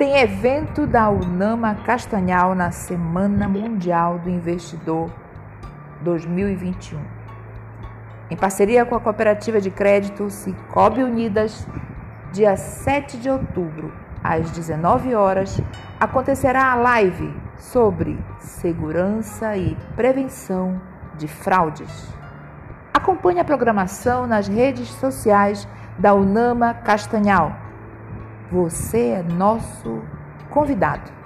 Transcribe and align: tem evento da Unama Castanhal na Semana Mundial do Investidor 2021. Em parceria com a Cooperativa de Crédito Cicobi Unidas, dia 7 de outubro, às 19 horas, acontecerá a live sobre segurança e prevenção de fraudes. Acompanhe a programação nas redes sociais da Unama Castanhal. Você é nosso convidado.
tem 0.00 0.16
evento 0.16 0.86
da 0.86 1.10
Unama 1.10 1.74
Castanhal 1.74 2.54
na 2.54 2.70
Semana 2.70 3.46
Mundial 3.46 4.18
do 4.18 4.30
Investidor 4.30 5.10
2021. 6.00 6.98
Em 8.30 8.34
parceria 8.34 8.86
com 8.86 8.94
a 8.94 9.00
Cooperativa 9.00 9.60
de 9.60 9.70
Crédito 9.70 10.30
Cicobi 10.30 11.02
Unidas, 11.02 11.68
dia 12.32 12.56
7 12.56 13.18
de 13.18 13.28
outubro, 13.28 13.92
às 14.24 14.50
19 14.50 15.14
horas, 15.14 15.60
acontecerá 16.00 16.72
a 16.72 16.76
live 16.76 17.34
sobre 17.58 18.18
segurança 18.38 19.54
e 19.54 19.76
prevenção 19.94 20.80
de 21.18 21.28
fraudes. 21.28 22.08
Acompanhe 22.94 23.40
a 23.40 23.44
programação 23.44 24.26
nas 24.26 24.48
redes 24.48 24.88
sociais 24.88 25.68
da 25.98 26.14
Unama 26.14 26.72
Castanhal. 26.72 27.69
Você 28.50 29.10
é 29.10 29.22
nosso 29.22 30.02
convidado. 30.50 31.19